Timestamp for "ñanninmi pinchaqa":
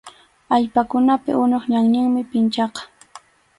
1.71-2.81